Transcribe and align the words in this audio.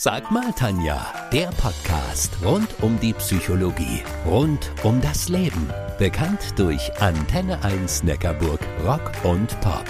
Sag 0.00 0.30
mal, 0.30 0.52
Tanja, 0.52 1.12
der 1.32 1.48
Podcast 1.48 2.30
rund 2.44 2.68
um 2.82 3.00
die 3.00 3.12
Psychologie, 3.14 4.04
rund 4.24 4.70
um 4.84 5.00
das 5.00 5.28
Leben. 5.28 5.72
Bekannt 5.98 6.56
durch 6.56 6.92
Antenne 7.00 7.60
1 7.64 8.04
Neckarburg 8.04 8.60
Rock 8.84 9.10
und 9.24 9.60
Pop. 9.60 9.84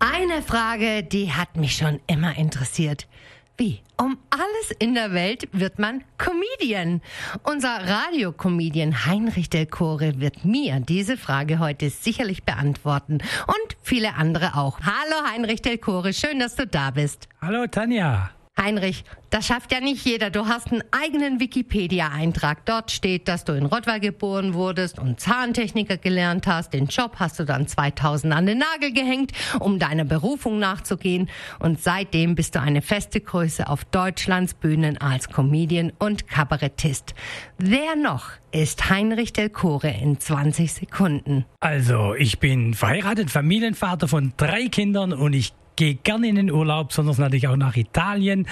Eine 0.00 0.42
Frage, 0.42 1.04
die 1.04 1.30
hat 1.30 1.56
mich 1.56 1.76
schon 1.76 2.00
immer 2.08 2.36
interessiert. 2.36 3.06
Wie? 3.56 3.80
Um 3.96 4.18
alles 4.30 4.70
in 4.78 4.94
der 4.94 5.12
Welt 5.12 5.48
wird 5.52 5.78
man 5.78 6.02
Comedian. 6.18 7.02
Unser 7.42 7.68
Radiocomedian 7.86 9.06
Heinrich 9.06 9.50
Delcore 9.50 10.20
wird 10.20 10.44
mir 10.44 10.80
diese 10.80 11.16
Frage 11.16 11.58
heute 11.58 11.90
sicherlich 11.90 12.44
beantworten. 12.44 13.18
Und 13.46 13.76
viele 13.82 14.14
andere 14.14 14.56
auch. 14.56 14.80
Hallo 14.80 15.30
Heinrich 15.30 15.62
Delcore, 15.62 16.12
schön, 16.12 16.38
dass 16.38 16.56
du 16.56 16.66
da 16.66 16.90
bist. 16.90 17.28
Hallo 17.40 17.66
Tanja. 17.66 18.30
Heinrich, 18.62 19.04
das 19.30 19.46
schafft 19.46 19.72
ja 19.72 19.80
nicht 19.80 20.04
jeder. 20.04 20.30
Du 20.30 20.46
hast 20.46 20.70
einen 20.70 20.84
eigenen 20.92 21.40
Wikipedia-Eintrag. 21.40 22.64
Dort 22.64 22.92
steht, 22.92 23.26
dass 23.26 23.44
du 23.44 23.54
in 23.54 23.66
Rottweil 23.66 23.98
geboren 23.98 24.54
wurdest 24.54 25.00
und 25.00 25.18
Zahntechniker 25.18 25.96
gelernt 25.96 26.46
hast. 26.46 26.72
Den 26.72 26.86
Job 26.86 27.16
hast 27.16 27.40
du 27.40 27.44
dann 27.44 27.66
2000 27.66 28.32
an 28.32 28.46
den 28.46 28.58
Nagel 28.58 28.92
gehängt, 28.92 29.32
um 29.58 29.78
deiner 29.78 30.04
Berufung 30.04 30.58
nachzugehen. 30.60 31.28
Und 31.58 31.80
seitdem 31.80 32.34
bist 32.34 32.54
du 32.54 32.60
eine 32.60 32.82
feste 32.82 33.20
Größe 33.20 33.68
auf 33.68 33.84
Deutschlands 33.86 34.54
Bühnen 34.54 34.96
als 34.98 35.28
Comedian 35.28 35.92
und 35.98 36.28
Kabarettist. 36.28 37.14
Wer 37.58 37.96
noch 37.96 38.30
ist 38.52 38.90
Heinrich 38.90 39.32
Delcore 39.32 39.88
in 39.90 40.20
20 40.20 40.72
Sekunden? 40.72 41.46
Also, 41.60 42.14
ich 42.14 42.38
bin 42.38 42.74
verheiratet, 42.74 43.30
Familienvater 43.30 44.08
von 44.08 44.34
drei 44.36 44.68
Kindern 44.68 45.12
und 45.12 45.32
ich 45.32 45.52
gehe 45.76 45.94
gerne 45.94 46.28
in 46.28 46.36
den 46.36 46.50
Urlaub, 46.50 46.88
besonders 46.88 47.18
natürlich 47.18 47.48
auch 47.48 47.56
nach 47.56 47.76
Italien. 47.76 48.46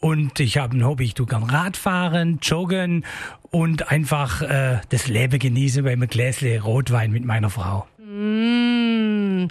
Und 0.00 0.40
ich 0.40 0.58
habe 0.58 0.76
ein 0.76 0.84
Hobby, 0.84 1.04
ich 1.04 1.14
tue 1.14 1.26
gern 1.26 1.44
Radfahren, 1.44 2.38
Joggen 2.42 3.04
und 3.50 3.90
einfach 3.90 4.42
äh, 4.42 4.80
das 4.88 5.08
Leben 5.08 5.38
genießen 5.38 5.84
bei 5.84 5.92
einem 5.92 6.08
Gläsle 6.08 6.60
Rotwein 6.60 7.12
mit 7.12 7.24
meiner 7.24 7.50
Frau. 7.50 7.86
Mm. 7.98 9.48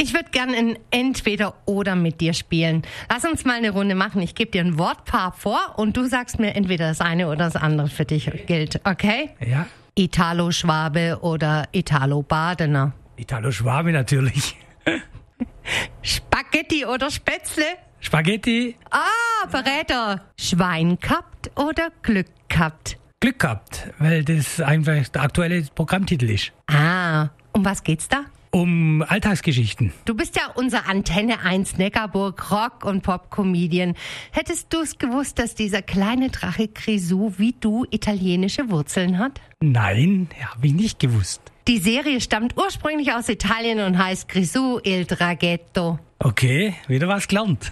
Ich 0.00 0.14
würde 0.14 0.30
gern 0.30 0.54
in 0.54 0.78
Entweder 0.90 1.54
oder 1.66 1.96
mit 1.96 2.20
dir 2.20 2.32
spielen. 2.32 2.82
Lass 3.10 3.24
uns 3.24 3.44
mal 3.44 3.56
eine 3.56 3.70
Runde 3.70 3.94
machen. 3.94 4.22
Ich 4.22 4.34
gebe 4.34 4.50
dir 4.50 4.62
ein 4.62 4.78
Wortpaar 4.78 5.32
vor 5.32 5.58
und 5.76 5.96
du 5.96 6.06
sagst 6.06 6.38
mir 6.38 6.54
entweder 6.54 6.88
das 6.88 7.00
eine 7.00 7.26
oder 7.26 7.36
das 7.36 7.56
andere 7.56 7.88
für 7.88 8.04
dich 8.04 8.30
gilt, 8.46 8.80
okay? 8.84 9.30
Ja. 9.44 9.66
Italo-Schwabe 9.96 11.18
oder 11.22 11.66
Italo-Badener? 11.72 12.92
Italo-Schwabe 13.16 13.92
natürlich. 13.92 14.56
Spaghetti 16.02 16.84
oder 16.86 17.10
Spätzle? 17.10 17.64
Spaghetti. 18.00 18.76
Ah, 18.90 19.48
Verräter. 19.48 20.22
Schwein 20.38 20.98
gehabt 20.98 21.50
oder 21.56 21.90
Glück 22.02 22.26
gehabt? 22.48 22.96
Glück 23.20 23.40
gehabt, 23.40 23.88
weil 23.98 24.24
das 24.24 24.60
einfach 24.60 25.08
der 25.08 25.22
aktuelle 25.22 25.62
Programmtitel 25.74 26.30
ist. 26.30 26.52
Ah, 26.68 27.30
um 27.52 27.64
was 27.64 27.82
geht's 27.82 28.08
da? 28.08 28.24
Um 28.50 29.04
Alltagsgeschichten. 29.06 29.92
Du 30.04 30.14
bist 30.14 30.36
ja 30.36 30.50
unser 30.54 30.88
Antenne 30.88 31.40
1 31.40 31.76
Neckarburg 31.76 32.50
Rock- 32.50 32.84
und 32.84 33.02
Pop-Comedian. 33.02 33.94
Hättest 34.32 34.72
du 34.72 34.80
es 34.80 34.98
gewusst, 34.98 35.38
dass 35.38 35.54
dieser 35.54 35.82
kleine 35.82 36.30
Drache 36.30 36.68
Grisou 36.68 37.34
wie 37.36 37.54
du 37.60 37.84
italienische 37.90 38.70
Wurzeln 38.70 39.18
hat? 39.18 39.40
Nein, 39.60 40.28
habe 40.52 40.66
ich 40.66 40.72
nicht 40.72 40.98
gewusst. 40.98 41.42
Die 41.66 41.78
Serie 41.78 42.20
stammt 42.20 42.56
ursprünglich 42.56 43.12
aus 43.12 43.28
Italien 43.28 43.80
und 43.80 43.98
heißt 43.98 44.28
Grisou 44.28 44.80
il 44.82 45.04
Draghetto. 45.04 45.98
Okay, 46.18 46.74
wieder 46.86 47.08
was 47.08 47.28
gelernt. 47.28 47.70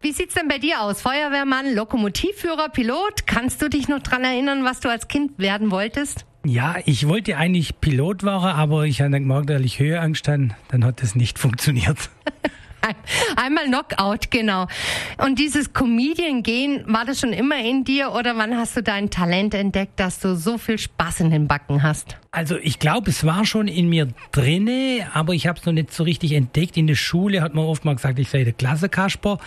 Wie 0.00 0.12
sieht's 0.12 0.34
denn 0.34 0.48
bei 0.48 0.58
dir 0.58 0.80
aus? 0.80 1.00
Feuerwehrmann, 1.00 1.74
Lokomotivführer, 1.74 2.70
Pilot? 2.70 3.26
Kannst 3.26 3.62
du 3.62 3.68
dich 3.68 3.86
noch 3.86 4.00
dran 4.00 4.24
erinnern, 4.24 4.64
was 4.64 4.80
du 4.80 4.88
als 4.88 5.06
Kind 5.06 5.38
werden 5.38 5.70
wolltest? 5.70 6.26
Ja, 6.44 6.76
ich 6.86 7.06
wollte 7.06 7.36
eigentlich 7.36 7.80
Pilot 7.80 8.22
werden, 8.22 8.46
aber 8.46 8.84
ich 8.84 9.00
habe 9.00 9.10
dann 9.10 9.22
gemerkt, 9.22 9.50
dass 9.50 9.60
ich 9.60 9.78
Höheangst 9.78 10.26
hatte, 10.26 10.48
dann 10.68 10.84
hat 10.84 11.02
das 11.02 11.14
nicht 11.14 11.38
funktioniert. 11.38 11.98
Einmal 13.36 13.66
Knockout, 13.66 14.30
genau. 14.30 14.66
Und 15.18 15.38
dieses 15.38 15.74
Comedian-Gehen, 15.74 16.84
war 16.86 17.04
das 17.04 17.20
schon 17.20 17.34
immer 17.34 17.62
in 17.62 17.84
dir 17.84 18.12
oder 18.12 18.36
wann 18.36 18.56
hast 18.56 18.74
du 18.74 18.82
dein 18.82 19.10
Talent 19.10 19.52
entdeckt, 19.52 20.00
dass 20.00 20.18
du 20.18 20.34
so 20.34 20.56
viel 20.56 20.78
Spaß 20.78 21.20
in 21.20 21.30
den 21.30 21.46
Backen 21.46 21.82
hast? 21.82 22.16
Also 22.30 22.56
ich 22.56 22.78
glaube, 22.78 23.10
es 23.10 23.24
war 23.26 23.44
schon 23.44 23.68
in 23.68 23.90
mir 23.90 24.08
drinne, 24.32 25.08
aber 25.12 25.34
ich 25.34 25.46
habe 25.46 25.58
es 25.58 25.66
noch 25.66 25.74
nicht 25.74 25.92
so 25.92 26.04
richtig 26.04 26.32
entdeckt. 26.32 26.78
In 26.78 26.86
der 26.86 26.94
Schule 26.94 27.42
hat 27.42 27.54
man 27.54 27.66
oft 27.66 27.84
mal 27.84 27.94
gesagt, 27.94 28.18
ich 28.18 28.30
sei 28.30 28.44
der 28.44 28.54
Klassekasper 28.54 29.38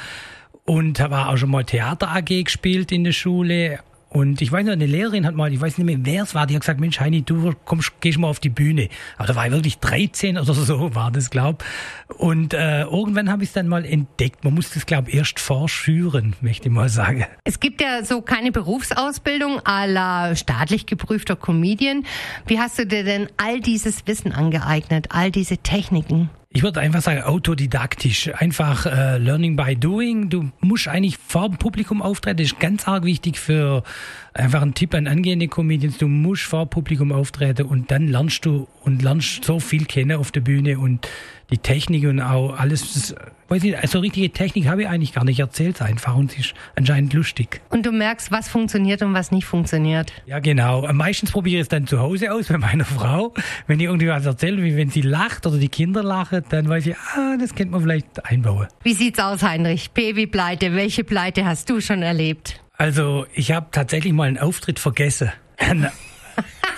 und 0.66 1.00
habe 1.00 1.28
auch 1.28 1.38
schon 1.38 1.50
mal 1.50 1.64
Theater 1.64 2.16
AG 2.16 2.44
gespielt 2.44 2.92
in 2.92 3.04
der 3.04 3.14
Schule. 3.14 3.80
Und 4.14 4.44
ich 4.44 4.52
weiß 4.52 4.66
noch, 4.66 4.74
eine 4.74 4.86
Lehrerin 4.86 5.26
hat 5.26 5.34
mal, 5.34 5.52
ich 5.52 5.60
weiß 5.60 5.80
nicht 5.80 5.88
mehr, 5.88 5.98
wer 6.02 6.24
es 6.24 6.36
war, 6.36 6.46
die 6.46 6.54
hat 6.54 6.62
gesagt, 6.62 6.80
Mensch, 6.80 7.00
Heini, 7.00 7.24
du 7.24 7.52
kommst, 7.66 8.00
gehst 8.00 8.20
mal 8.20 8.28
auf 8.28 8.40
die 8.40 8.50
Bühne. 8.50 8.90
Aber 9.18 9.28
da 9.28 9.36
war 9.36 9.48
ich 9.48 9.52
wirklich 9.52 9.80
13 9.80 10.38
oder 10.38 10.54
so, 10.54 10.94
war 10.96 11.10
das, 11.12 11.32
glaub. 11.32 11.64
Und 12.18 12.54
äh, 12.54 12.84
irgendwann 12.84 13.32
habe 13.32 13.44
ich 13.44 13.50
es 13.50 13.54
dann 13.54 13.68
mal 13.68 13.84
entdeckt. 13.86 14.44
Man 14.44 14.54
muss 14.54 14.70
das, 14.70 14.86
glaub 14.86 15.12
erst 15.12 15.40
vorschüren, 15.40 16.36
möchte 16.42 16.68
ich 16.68 16.74
mal 16.74 16.90
sagen. 16.90 17.26
Es 17.44 17.60
gibt 17.60 17.82
ja 17.82 18.06
so 18.06 18.22
keine 18.22 18.52
Berufsausbildung 18.52 19.60
à 19.62 19.88
la 19.88 20.36
staatlich 20.36 20.86
geprüfter 20.86 21.36
Comedian. 21.36 22.06
Wie 22.46 22.60
hast 22.60 22.78
du 22.78 22.86
dir 22.86 23.04
denn 23.04 23.30
all 23.38 23.62
dieses 23.62 24.06
Wissen 24.06 24.32
angeeignet, 24.32 25.08
all 25.10 25.32
diese 25.32 25.58
Techniken? 25.58 26.30
Ich 26.56 26.62
würde 26.62 26.82
einfach 26.82 27.02
sagen, 27.02 27.24
autodidaktisch. 27.24 28.30
Einfach 28.36 28.86
äh, 28.86 29.18
Learning 29.18 29.56
by 29.56 29.76
Doing. 29.76 30.30
Du 30.30 30.52
musst 30.60 30.88
eigentlich 30.88 31.18
vor 31.18 31.50
dem 31.50 31.58
Publikum 31.58 32.04
auftreten. 32.04 32.38
Das 32.38 32.52
ist 32.52 32.60
ganz 32.60 32.88
arg 32.88 33.06
wichtig 33.06 33.40
für 33.40 33.82
einfach 34.36 34.62
ein 34.62 34.76
Tipp 34.76 34.94
an 34.94 35.08
angehende 35.08 35.48
Comedians. 35.48 35.98
Du 35.98 36.08
musst 36.08 36.44
vor 36.44 36.68
Publikum 36.70 37.12
auftreten 37.12 37.66
und 37.66 37.90
dann 37.90 38.08
lernst 38.08 38.46
du 38.46 38.68
und 38.84 39.02
lernst 39.02 39.44
so 39.46 39.60
viel 39.60 39.86
kennen 39.86 40.16
auf 40.16 40.32
der 40.32 40.42
Bühne 40.42 40.78
und 40.78 41.08
die 41.54 41.60
Technik 41.60 42.06
und 42.06 42.20
auch 42.20 42.58
alles. 42.58 42.94
Das, 42.94 43.16
weiß 43.48 43.64
ich, 43.64 43.78
also 43.78 44.00
richtige 44.00 44.32
Technik 44.32 44.68
habe 44.68 44.82
ich 44.82 44.88
eigentlich 44.88 45.14
gar 45.14 45.24
nicht 45.24 45.40
erzählt 45.40 45.82
einfach 45.82 46.16
und 46.16 46.32
es 46.32 46.40
ist 46.40 46.54
anscheinend 46.76 47.14
lustig. 47.14 47.62
Und 47.70 47.86
du 47.86 47.92
merkst, 47.92 48.32
was 48.32 48.50
funktioniert 48.50 49.04
und 49.04 49.14
was 49.14 49.32
nicht 49.32 49.46
funktioniert. 49.46 50.12
Ja, 50.26 50.40
genau. 50.40 50.92
Meistens 50.92 51.32
probiere 51.32 51.58
ich 51.58 51.62
es 51.64 51.68
dann 51.68 51.86
zu 51.86 52.00
Hause 52.00 52.34
aus 52.34 52.48
bei 52.48 52.58
meiner 52.58 52.86
Frau. 52.86 53.34
Wenn 53.68 53.80
ich 53.80 53.86
irgendwie 53.86 54.08
was 54.08 54.26
erzähle, 54.26 54.64
wie 54.64 54.76
wenn 54.76 54.90
sie 54.90 55.02
lacht 55.02 55.46
oder 55.46 55.58
die 55.58 55.70
Kinder 55.70 56.02
lachen, 56.02 56.44
dann 56.50 56.68
weiß 56.68 56.88
ich, 56.88 56.96
ah, 56.98 57.38
das 57.40 57.54
könnte 57.54 57.74
man 57.74 57.82
vielleicht 57.82 58.26
einbauen. 58.26 58.68
Wie 58.82 58.94
sieht's 58.94 59.20
aus, 59.20 59.44
Heinrich? 59.44 59.92
Babypleite. 59.92 60.74
Welche 60.74 61.04
Pleite 61.04 61.46
hast 61.46 61.70
du 61.70 61.80
schon 61.80 62.02
erlebt? 62.02 62.60
Also, 62.78 63.28
ich 63.36 63.52
habe 63.52 63.68
tatsächlich 63.72 64.14
mal 64.14 64.28
einen 64.28 64.40
Auftritt 64.40 64.80
vergessen. 64.80 65.32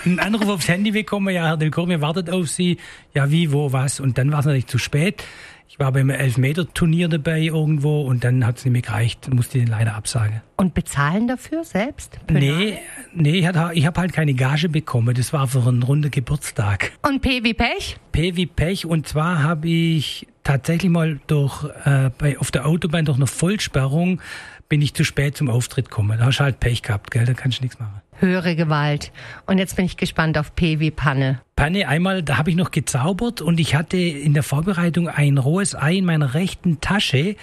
Einen 0.06 0.18
Anruf 0.18 0.48
aufs 0.48 0.68
Handy 0.68 0.92
bekommen, 0.92 1.34
ja, 1.34 1.46
Herr 1.46 1.56
Delcourt, 1.56 1.88
wir 1.88 2.00
wartet 2.00 2.30
auf 2.30 2.48
Sie. 2.48 2.78
Ja, 3.14 3.30
wie, 3.30 3.52
wo, 3.52 3.72
was? 3.72 4.00
Und 4.00 4.18
dann 4.18 4.30
war 4.32 4.40
es 4.40 4.46
natürlich 4.46 4.66
zu 4.66 4.78
spät. 4.78 5.24
Ich 5.68 5.80
war 5.80 5.92
beim 5.92 6.10
Elfmeter-Turnier 6.10 7.08
dabei 7.08 7.40
irgendwo 7.40 8.02
und 8.02 8.24
dann 8.24 8.46
hat 8.46 8.58
es 8.58 8.64
nicht 8.64 8.72
mehr 8.72 8.82
gereicht, 8.82 9.28
musste 9.34 9.58
den 9.58 9.66
leider 9.66 9.94
absagen. 9.94 10.40
Und 10.56 10.74
bezahlen 10.74 11.28
dafür 11.28 11.64
selbst? 11.64 12.18
Nee, 12.30 12.78
nee, 13.12 13.40
ich 13.40 13.46
habe 13.46 13.74
hab 13.74 13.98
halt 13.98 14.12
keine 14.12 14.32
Gage 14.34 14.68
bekommen. 14.68 15.14
Das 15.14 15.32
war 15.32 15.48
für 15.48 15.66
einen 15.66 15.82
runden 15.82 16.10
Geburtstag. 16.10 16.92
Und 17.02 17.20
P 17.20 17.42
wie 17.42 17.52
Pech? 17.52 17.98
P 18.12 18.36
wie 18.36 18.46
Pech. 18.46 18.86
Und 18.86 19.08
zwar 19.08 19.42
habe 19.42 19.68
ich 19.68 20.28
tatsächlich 20.46 20.90
mal 20.90 21.18
durch, 21.26 21.64
äh, 21.84 22.10
bei, 22.16 22.38
auf 22.38 22.50
der 22.50 22.66
Autobahn 22.66 23.04
durch 23.04 23.18
eine 23.18 23.26
Vollsperrung 23.26 24.20
bin 24.68 24.80
ich 24.80 24.94
zu 24.94 25.04
spät 25.04 25.36
zum 25.36 25.50
Auftritt 25.50 25.90
gekommen. 25.90 26.18
Da 26.18 26.26
hast 26.26 26.38
du 26.38 26.44
halt 26.44 26.60
Pech 26.60 26.82
gehabt, 26.82 27.10
gell? 27.10 27.24
Da 27.24 27.34
kannst 27.34 27.58
du 27.58 27.62
nichts 27.62 27.78
machen. 27.78 28.00
Höhere 28.18 28.56
Gewalt. 28.56 29.12
Und 29.46 29.58
jetzt 29.58 29.76
bin 29.76 29.84
ich 29.84 29.96
gespannt 29.96 30.38
auf 30.38 30.54
P 30.54 30.80
wie 30.80 30.90
Panne. 30.90 31.40
Panne, 31.56 31.88
einmal, 31.88 32.22
da 32.22 32.38
habe 32.38 32.50
ich 32.50 32.56
noch 32.56 32.70
gezaubert 32.70 33.42
und 33.42 33.60
ich 33.60 33.74
hatte 33.74 33.96
in 33.96 34.34
der 34.34 34.42
Vorbereitung 34.42 35.08
ein 35.08 35.38
rohes 35.38 35.74
Ei 35.74 35.96
in 35.96 36.04
meiner 36.04 36.34
rechten 36.34 36.80
Tasche 36.80 37.36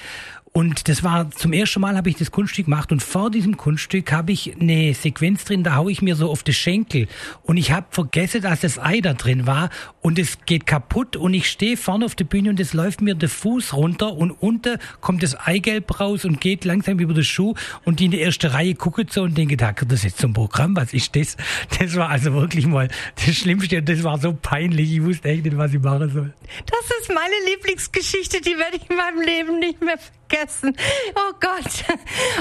und 0.56 0.88
das 0.88 1.04
war 1.04 1.32
zum 1.32 1.52
ersten 1.52 1.82
Mal 1.82 1.98
habe 1.98 2.10
ich 2.10 2.16
das 2.16 2.30
Kunststück 2.30 2.66
gemacht 2.66 2.92
und 2.92 3.02
vor 3.02 3.32
diesem 3.32 3.58
Kunststück 3.58 4.12
habe 4.12 4.32
ich 4.32 4.56
eine 4.60 4.94
Sequenz 4.94 5.46
drin, 5.46 5.64
da 5.64 5.76
hau 5.76 5.90
ich 5.90 6.04
mir 6.04 6.16
so 6.16 6.30
auf 6.30 6.44
die 6.44 6.54
Schenkel 6.54 7.08
und 7.42 7.58
ich 7.58 7.72
habe 7.72 7.88
vergessen, 7.90 8.44
dass 8.44 8.62
das 8.62 8.78
Ei 8.78 9.02
da 9.02 9.14
drin 9.14 9.48
war 9.48 9.72
und 10.02 10.20
es 10.20 10.38
geht 10.46 10.68
kaputt 10.68 11.16
und 11.16 11.34
ich 11.34 11.50
stehe 11.50 11.76
vorne 11.76 12.06
auf 12.06 12.14
der 12.14 12.26
Bühne 12.26 12.52
und 12.52 12.60
es 12.60 12.74
läuft 12.74 13.02
mir 13.02 13.16
der 13.16 13.30
Fuß 13.30 13.74
runter 13.74 14.14
und 14.14 14.30
unten 14.30 14.78
kommt 15.02 15.24
das 15.24 15.34
Eigelb 15.34 16.00
raus 16.00 16.24
und 16.24 16.40
geht 16.40 16.66
langsam 16.66 17.00
über 17.00 17.16
den 17.16 17.24
Schuh 17.24 17.56
und 17.84 18.00
die 18.00 18.06
in 18.06 18.12
der 18.12 18.22
ersten 18.22 18.52
Reihe 18.52 18.76
gucken 18.76 19.08
so 19.10 19.24
und 19.24 19.36
denken, 19.36 19.58
da 19.58 19.72
gehört 19.72 19.92
das 19.92 20.04
jetzt 20.04 20.20
zum 20.20 20.34
Programm, 20.34 20.76
was 20.76 20.94
ist 20.94 21.16
das? 21.16 21.36
Das 21.80 21.96
war 21.96 22.10
also 22.10 22.32
wirklich 22.34 22.68
mal 22.68 22.90
das 23.16 23.36
Schlimmste 23.36 23.80
und 23.80 23.90
das 23.90 24.04
war 24.04 24.20
so 24.20 24.38
peinlich, 24.40 24.94
ich 24.94 25.04
wusste 25.04 25.30
echt 25.30 25.46
nicht, 25.46 25.58
was 25.58 25.74
ich 25.74 25.82
machen 25.82 26.12
soll. 26.12 26.34
Das 26.68 26.98
ist 27.02 27.10
meine 27.10 27.34
Lieblingsgeschichte, 27.50 28.40
die 28.42 28.56
werde 28.56 28.78
ich 28.78 28.88
in 28.88 28.96
meinem 28.96 29.22
Leben 29.22 29.60
nicht 29.60 29.82
mehr 29.82 29.98
vergessen. 29.98 30.23
Oh 31.16 31.34
Gott. 31.40 31.86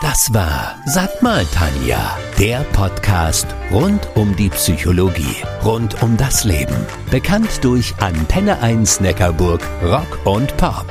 Das 0.00 0.32
war 0.34 0.76
Sag 0.86 1.22
mal 1.22 1.44
Tanja, 1.46 2.18
der 2.38 2.60
Podcast 2.72 3.46
rund 3.70 4.08
um 4.14 4.34
die 4.36 4.50
Psychologie, 4.50 5.36
rund 5.64 6.02
um 6.02 6.16
das 6.16 6.44
Leben. 6.44 6.86
Bekannt 7.10 7.62
durch 7.62 7.94
Antenne 8.00 8.60
1 8.60 9.00
Neckarburg 9.00 9.60
Rock 9.82 10.20
und 10.24 10.56
Pop. 10.56 10.86